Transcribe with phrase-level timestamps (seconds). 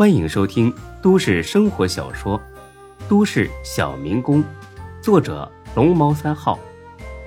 [0.00, 2.40] 欢迎收听都市生活小说
[3.06, 4.42] 《都市小民工》，
[5.02, 6.58] 作者龙猫三号，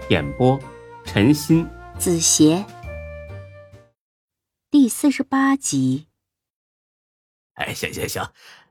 [0.09, 0.59] 演播
[1.05, 2.65] 陈鑫、子邪，
[4.71, 6.07] 第四十八集。
[7.53, 8.27] 哎，行行行，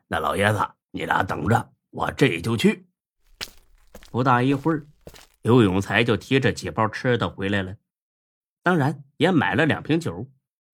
[0.09, 0.59] 那老爷子，
[0.91, 2.85] 你俩等着，我这就去。
[4.11, 4.85] 不大一会儿，
[5.43, 7.77] 刘永才就提着几包吃的回来了，
[8.65, 10.27] 当然也买了两瓶酒。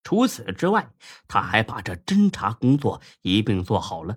[0.09, 0.89] 除此之外，
[1.29, 4.17] 他还把这侦查工作一并做好了。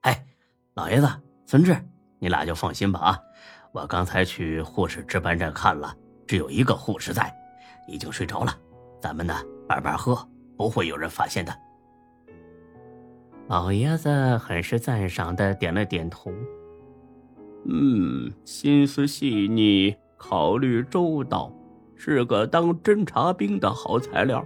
[0.00, 0.26] 哎，
[0.74, 1.08] 老爷子，
[1.46, 1.80] 孙志，
[2.18, 3.20] 你俩就放心吧啊！
[3.70, 7.32] 我刚才去护士值班站看了，只有一个护士在，
[7.86, 8.52] 已经睡着了。
[9.00, 9.32] 咱们呢，
[9.68, 11.56] 慢慢喝，不会有人发现的。
[13.46, 16.32] 老爷子很是赞赏的点了点头。
[17.68, 21.52] 嗯，心思细腻，考虑周到，
[21.94, 24.44] 是个当侦察兵的好材料。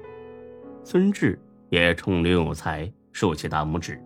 [0.85, 3.99] 孙志也冲刘永才竖起大拇指。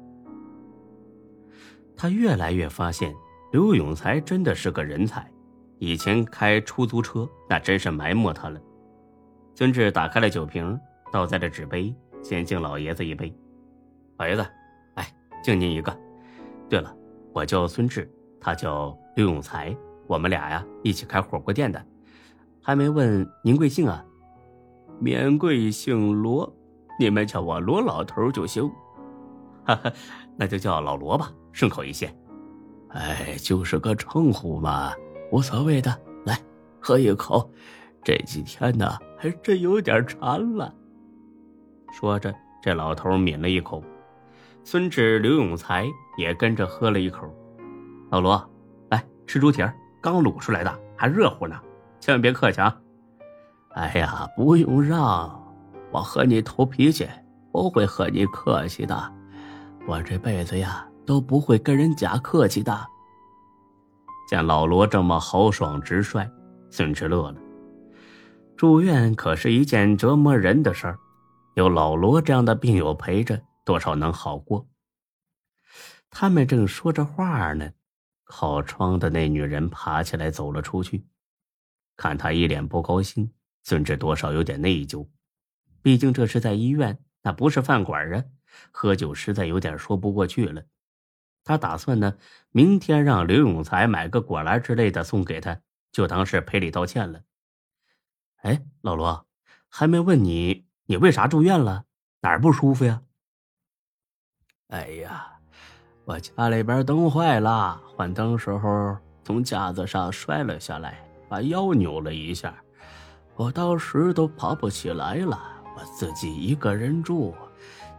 [1.96, 3.12] 他越来越发现
[3.52, 5.28] 刘永才真的是个人才，
[5.78, 8.60] 以前开出租车那真是埋没他了。
[9.56, 10.78] 孙志打开了酒瓶，
[11.12, 13.34] 倒在了纸杯，先敬老爷子一杯。
[14.18, 14.46] 老爷子，
[14.94, 15.04] 来
[15.42, 15.94] 敬您一个。
[16.68, 16.96] 对了，
[17.32, 18.08] 我叫孙志，
[18.40, 19.76] 他叫刘永才，
[20.06, 21.84] 我们俩呀一起开火锅店的。
[22.62, 24.04] 还没问您贵姓啊？
[25.00, 26.54] 免贵姓罗。
[26.98, 28.68] 你们叫我罗老头就行，
[29.64, 29.92] 哈哈，
[30.36, 32.12] 那就叫老罗吧，顺口一些。
[32.88, 34.92] 哎，就是个称呼嘛，
[35.30, 35.96] 无所谓的。
[36.24, 36.38] 来，
[36.80, 37.50] 喝一口。
[38.02, 40.74] 这几天呢，还真有点馋了。
[41.92, 43.82] 说着，这老头抿了一口，
[44.64, 47.28] 孙志、刘永才也跟着喝了一口。
[48.10, 48.50] 老罗，
[48.90, 51.60] 来吃猪蹄儿，刚卤出来的，还热乎呢，
[52.00, 52.74] 千万别客气啊。
[53.74, 55.47] 哎呀，不用让。
[55.90, 57.08] 我和你投脾气，
[57.50, 59.14] 不会和你客气的。
[59.86, 62.86] 我这辈子呀，都不会跟人假客气的。
[64.28, 66.28] 见老罗这么豪爽直率，
[66.70, 67.40] 孙志乐了。
[68.56, 70.98] 住院可是一件折磨人的事儿，
[71.54, 74.68] 有老罗这样的病友陪着，多少能好过。
[76.10, 77.70] 他们正说着话呢，
[78.24, 81.06] 靠窗的那女人爬起来走了出去。
[81.96, 83.30] 看他一脸不高兴，
[83.62, 85.06] 孙志多少有点内疚。
[85.82, 88.24] 毕竟这是在医院，那不是饭馆啊！
[88.72, 90.62] 喝酒实在有点说不过去了。
[91.44, 92.16] 他打算呢，
[92.50, 95.60] 明天让刘永才买个果篮之类的送给他，
[95.92, 97.20] 就当是赔礼道歉了。
[98.42, 99.26] 哎，老罗，
[99.68, 101.84] 还没问你，你为啥住院了？
[102.20, 103.02] 哪儿不舒服呀？
[104.68, 105.38] 哎呀，
[106.04, 112.54] 我家里边灯坏了，换灯时候从架子上摔了下来，把腰扭了一下，
[113.36, 115.57] 我当时都爬不起来了。
[115.78, 117.32] 我自己一个人住，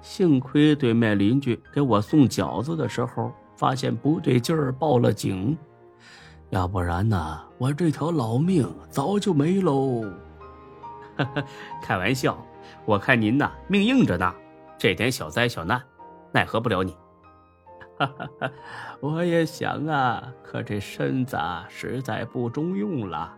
[0.01, 5.57] 幸亏对面邻居给我送饺子的时候发现不对劲儿，报了警，
[6.49, 10.03] 要不然呢，我这条老命早就没喽。
[11.81, 12.37] 开玩笑，
[12.83, 14.33] 我看您呐命硬着呢，
[14.77, 15.81] 这点小灾小难
[16.33, 16.93] 奈何不了你。
[18.99, 21.37] 我也想啊，可这身子
[21.69, 23.33] 实在不中用了，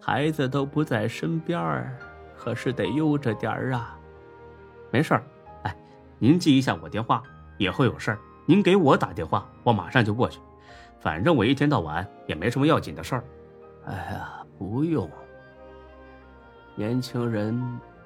[0.00, 1.98] 孩子都不在身边儿。
[2.44, 3.98] 可是得悠着点儿啊，
[4.90, 5.24] 没事儿，
[5.62, 5.74] 哎，
[6.18, 7.22] 您记一下我电话，
[7.56, 10.38] 以后有事儿您给我打电话，我马上就过去。
[11.00, 13.24] 反正我一天到晚也没什么要紧的事儿。
[13.86, 15.10] 哎呀，不用，
[16.74, 17.58] 年轻人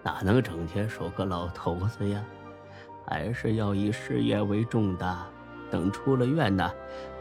[0.04, 2.22] 哪能整天守个老头子呀？
[3.09, 5.19] 还是要以事业为重的。
[5.69, 6.71] 等出了院呢，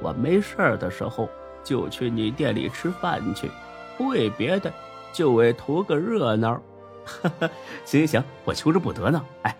[0.03, 1.27] 我没事儿的时候
[1.63, 3.49] 就去你店里吃饭去，
[3.97, 4.71] 不为别的，
[5.11, 6.61] 就为图个热闹。
[7.85, 9.23] 行行行，我求之不得呢。
[9.43, 9.55] 哎，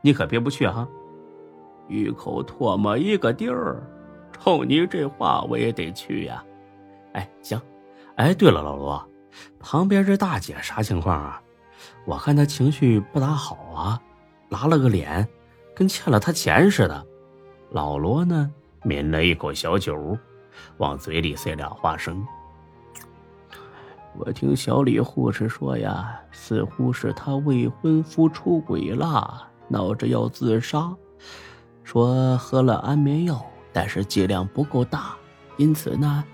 [0.00, 0.86] 你可别不去哈。
[1.88, 3.82] 一口唾沫一个地儿，
[4.32, 6.44] 冲你这话我也得去呀。
[7.14, 7.60] 哎，行。
[8.16, 9.08] 哎，对了，老罗，
[9.58, 11.42] 旁边这大姐啥情况啊？
[12.04, 14.00] 我看她情绪不咋好啊，
[14.50, 15.26] 拉了个脸，
[15.74, 17.06] 跟欠了她钱似的。
[17.70, 18.50] 老罗呢，
[18.84, 20.16] 抿了一口小酒，
[20.76, 22.24] 往嘴里塞俩花生。
[24.18, 30.92] 我听小李护士说呀，似乎是他未婚夫出轨了，闹着要自杀，
[31.84, 33.40] 说喝了安眠药，
[33.72, 35.14] 但是剂量不够大，
[35.56, 36.24] 因此呢，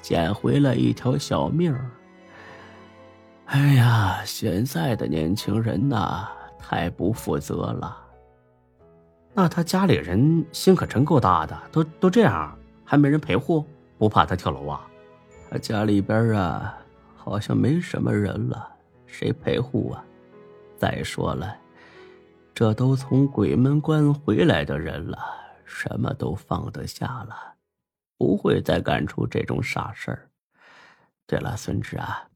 [0.00, 1.76] 捡回了一条小命
[3.44, 6.26] 哎呀，现在的年轻人呐，
[6.58, 7.96] 太不负责了。
[9.34, 13.64] 那他家里人心可真够大的，都都这样，还没人陪护，
[13.98, 14.80] 不怕他跳楼啊？
[15.50, 16.74] 他家里边啊。
[17.26, 18.72] 好像没什么人了，
[19.04, 20.04] 谁陪护啊？
[20.76, 21.58] 再说了，
[22.54, 25.18] 这都从鬼门关回来的人了，
[25.64, 27.34] 什么都放得下了，
[28.16, 30.30] 不会再干出这种傻事儿。
[31.26, 32.28] 对了，孙志啊，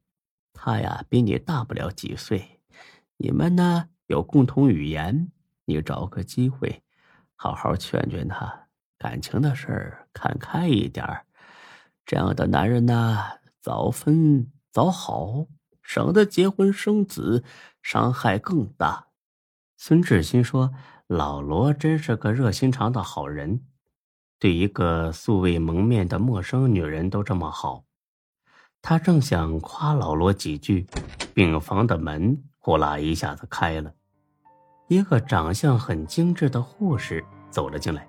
[0.51, 2.59] 他呀比你大不了几岁，
[3.15, 5.31] 你们呢有共同语言，
[5.63, 6.83] 你找个机会，
[7.37, 8.67] 好好劝劝他，
[8.97, 11.25] 感情的事儿看开一点儿。
[12.05, 13.17] 这样的男人呢，
[13.61, 15.47] 早分早好，
[15.81, 17.43] 省得结婚生子，
[17.81, 19.07] 伤害更大。
[19.77, 20.71] 孙志新说。
[21.07, 23.65] 老罗真是个热心肠的好人，
[24.39, 27.83] 对一个素未谋面的陌生女人都这么好。
[28.81, 30.87] 他正想夸老罗几句，
[31.33, 33.93] 病房的门呼啦一下子开了，
[34.87, 38.07] 一个长相很精致的护士走了进来。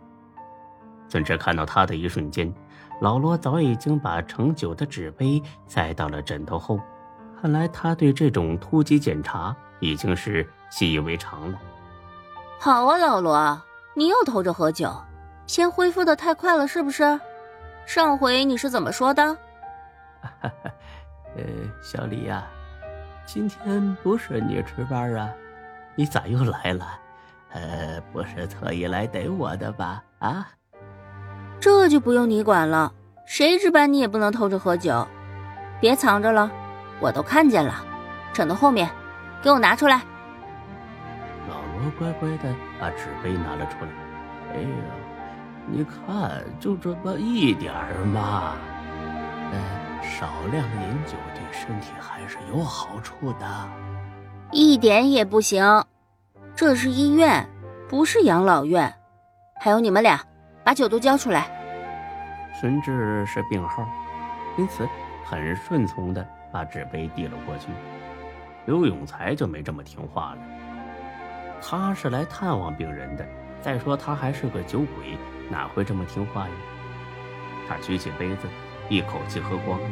[1.08, 2.54] 孙志看到他的一瞬间，
[3.00, 6.78] 老罗早已经把盛酒的纸杯塞到了枕头后，
[7.40, 11.58] 看来他对这种突击检查已经是习以为常了。
[12.60, 13.60] 好啊，老罗，
[13.94, 14.94] 你又偷着喝酒，
[15.46, 17.18] 先恢复的太快了是不是？
[17.84, 19.36] 上回你是怎么说的？
[21.34, 21.42] 呃，
[21.82, 22.46] 小李呀，
[23.26, 25.28] 今天不是你值班啊，
[25.96, 26.86] 你咋又来了？
[27.50, 30.04] 呃，不是特意来逮我的吧？
[30.20, 30.46] 啊？
[31.62, 32.92] 这就不用你管了，
[33.24, 35.06] 谁值班你也不能偷着喝酒，
[35.80, 36.50] 别藏着了，
[36.98, 37.72] 我都看见了，
[38.32, 38.90] 枕头后面，
[39.40, 40.02] 给我拿出来。
[41.48, 43.90] 老罗乖乖的把纸杯拿了出来。
[44.52, 44.68] 哎呀，
[45.68, 48.54] 你看，就这么一点儿嘛。
[49.52, 53.46] 呃，少量饮酒对身体还是有好处的。
[54.50, 55.84] 一点也不行，
[56.56, 57.48] 这是医院，
[57.88, 58.92] 不是养老院。
[59.60, 60.20] 还有你们俩，
[60.64, 61.50] 把酒都交出来。
[62.60, 63.88] 孙志是病号，
[64.56, 64.88] 因此
[65.24, 67.68] 很顺从的把纸杯递了过去。
[68.66, 70.38] 刘永才就没这么听话了。
[71.60, 73.26] 他是来探望病人的，
[73.60, 75.16] 再说他还是个酒鬼，
[75.50, 76.54] 哪会这么听话呀？
[77.68, 78.48] 他举起杯子，
[78.88, 79.88] 一口气喝光了。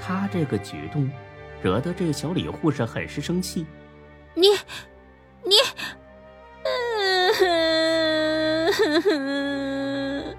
[0.00, 1.10] 他这个举动，
[1.62, 3.66] 惹得这个小李护士很是生气。
[4.34, 4.48] 你，
[5.44, 5.56] 你，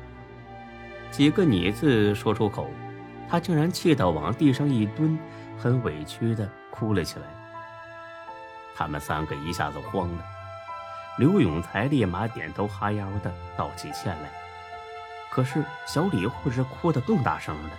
[1.11, 2.69] 几个“你”字说出口，
[3.29, 5.17] 他竟然气到往地上一蹲，
[5.57, 7.25] 很委屈的哭了起来。
[8.75, 10.23] 他们三个一下子慌了，
[11.17, 14.29] 刘永才立马点头哈腰的道起歉来。
[15.29, 17.71] 可是小李护士哭得更大声了，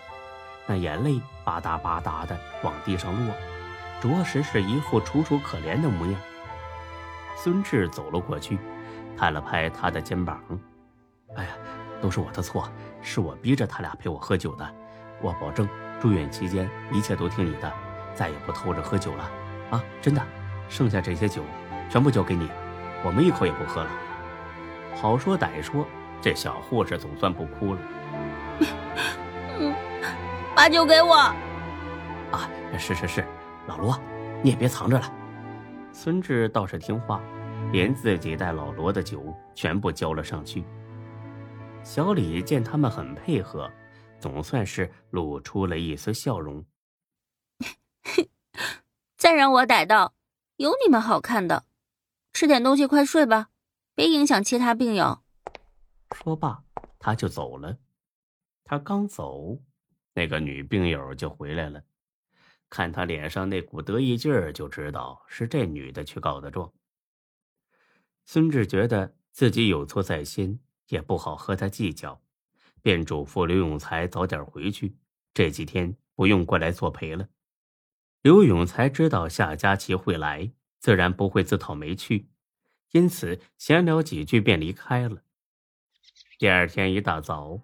[0.66, 3.34] 那眼泪吧嗒吧嗒的往地上落，
[4.00, 6.14] 着实是一副楚楚可怜的模样。
[7.36, 8.58] 孙志走了过去，
[9.16, 10.40] 拍了拍他的肩膀
[11.36, 11.50] ：“哎呀，
[12.00, 12.68] 都是我的错，
[13.00, 14.74] 是我逼着他俩陪我喝酒的。
[15.20, 15.68] 我保证
[16.00, 17.72] 住院期间一切都听你的，
[18.14, 19.30] 再也不偷着喝酒了。
[19.70, 20.22] 啊，真的。”
[20.68, 21.42] 剩下这些酒，
[21.90, 22.48] 全部交给你，
[23.04, 23.90] 我们一口也不喝了。
[24.94, 25.86] 好说歹说，
[26.18, 27.80] 这小护士总算不哭了。
[29.58, 29.74] 嗯，
[30.56, 31.14] 把酒给我。
[31.14, 32.48] 啊，
[32.78, 33.24] 是是是，
[33.66, 34.00] 老罗，
[34.40, 35.04] 你也别藏着了。
[35.92, 37.20] 孙志倒是听话，
[37.72, 40.62] 连自己带老罗的酒全部交了上去。
[41.82, 43.68] 小李见他们很配合，
[44.20, 46.64] 总算是露出了一丝笑容。
[49.16, 50.14] 再让我逮到！
[50.56, 51.64] 有你们好看的，
[52.32, 53.48] 吃点东西，快睡吧，
[53.94, 55.22] 别影响其他病友。
[56.14, 56.62] 说罢，
[56.98, 57.78] 他就走了。
[58.62, 59.58] 他刚走，
[60.12, 61.82] 那个女病友就回来了。
[62.68, 66.70] 看他脸上那股得意劲儿，就知道是这女的去告的状。
[68.32, 70.58] 孙志觉得自己有错在先，
[70.88, 72.18] 也不好和他计较，
[72.80, 74.96] 便嘱咐刘永才早点回去，
[75.34, 77.28] 这几天不用过来作陪了。
[78.22, 82.30] 刘永才知道夏佳琪会来，自然不会自讨没趣，
[82.92, 85.18] 因此闲聊几句便离开了。
[86.38, 87.60] 第二天一大早，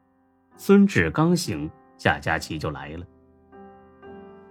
[0.58, 3.06] 孙志刚醒，夏佳琪就来了。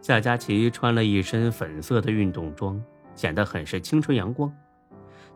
[0.02, 2.84] 夏佳琪穿了一身粉色的运动装，
[3.14, 4.52] 显得很是青春阳光。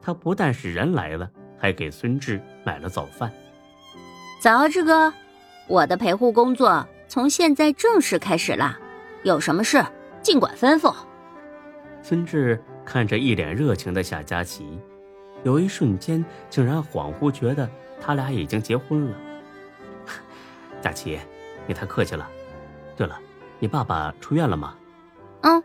[0.01, 3.31] 她不但是人来了，还给孙志买了早饭。
[4.41, 5.13] 早，志哥，
[5.67, 8.77] 我的陪护工作从现在正式开始了，
[9.23, 9.83] 有什么事？
[10.23, 10.93] 尽管吩咐。
[12.01, 14.79] 孙志看着一脸热情的夏佳琪，
[15.43, 19.17] 有一瞬间竟然恍惚觉得他俩已经结婚了。
[20.81, 21.19] 佳琪，
[21.67, 22.27] 你太客气了。
[22.95, 23.19] 对了，
[23.59, 24.75] 你爸爸出院了吗？
[25.41, 25.63] 嗯，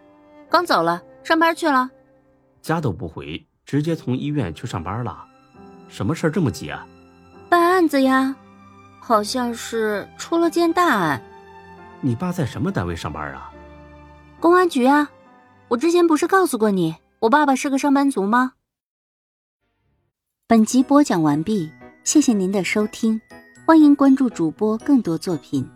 [0.51, 1.91] 刚走了，上班去了。
[2.61, 5.27] 家都不回，直接从医院去上班了。
[5.89, 6.87] 什么事儿这么急啊？
[7.51, 8.35] 办案子呀，
[9.01, 11.21] 好像是出了件大案。
[12.01, 13.53] 你爸在什么单位上班啊？
[14.41, 15.11] 公安局啊，
[15.69, 18.53] 我之前不是告诉过你，我爸爸是个上班族吗？
[20.47, 21.71] 本集播讲完毕。
[22.05, 23.21] 谢谢您的收听，
[23.67, 25.69] 欢迎关注主播更多作品。